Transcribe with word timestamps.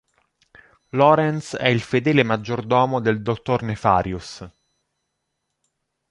Lawrence 0.93 1.55
è 1.59 1.67
il 1.67 1.79
fedele 1.81 2.23
maggiordomo 2.23 2.99
del 2.99 3.21
Dr. 3.21 3.61
Nefarious. 3.61 4.43